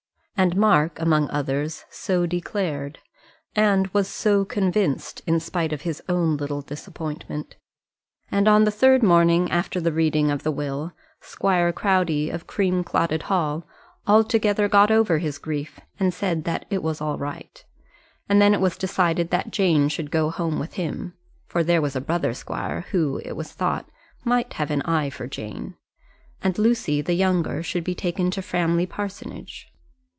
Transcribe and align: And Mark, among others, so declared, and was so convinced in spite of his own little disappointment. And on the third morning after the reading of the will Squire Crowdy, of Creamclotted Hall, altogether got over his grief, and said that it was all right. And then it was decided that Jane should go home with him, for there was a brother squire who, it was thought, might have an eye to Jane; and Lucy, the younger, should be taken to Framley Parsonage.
And 0.37 0.55
Mark, 0.55 0.99
among 0.99 1.29
others, 1.29 1.85
so 1.91 2.25
declared, 2.25 2.97
and 3.55 3.85
was 3.89 4.07
so 4.07 4.43
convinced 4.43 5.21
in 5.27 5.39
spite 5.39 5.71
of 5.71 5.81
his 5.83 6.01
own 6.09 6.35
little 6.35 6.63
disappointment. 6.63 7.57
And 8.31 8.47
on 8.47 8.63
the 8.63 8.71
third 8.71 9.03
morning 9.03 9.51
after 9.51 9.79
the 9.79 9.91
reading 9.91 10.31
of 10.31 10.41
the 10.41 10.51
will 10.51 10.93
Squire 11.19 11.71
Crowdy, 11.71 12.31
of 12.31 12.47
Creamclotted 12.47 13.21
Hall, 13.23 13.67
altogether 14.07 14.67
got 14.67 14.89
over 14.89 15.19
his 15.19 15.37
grief, 15.37 15.79
and 15.99 16.11
said 16.11 16.43
that 16.45 16.65
it 16.71 16.81
was 16.81 17.01
all 17.01 17.19
right. 17.19 17.63
And 18.27 18.41
then 18.41 18.55
it 18.55 18.61
was 18.61 18.77
decided 18.79 19.29
that 19.29 19.51
Jane 19.51 19.89
should 19.89 20.09
go 20.09 20.31
home 20.31 20.57
with 20.57 20.73
him, 20.73 21.13
for 21.45 21.63
there 21.63 21.83
was 21.83 21.95
a 21.95 22.01
brother 22.01 22.33
squire 22.33 22.87
who, 22.89 23.21
it 23.23 23.33
was 23.35 23.51
thought, 23.53 23.87
might 24.25 24.53
have 24.53 24.71
an 24.71 24.81
eye 24.85 25.09
to 25.09 25.27
Jane; 25.27 25.75
and 26.41 26.57
Lucy, 26.57 26.99
the 26.99 27.13
younger, 27.13 27.61
should 27.61 27.83
be 27.83 27.93
taken 27.93 28.31
to 28.31 28.41
Framley 28.41 28.87
Parsonage. 28.87 29.67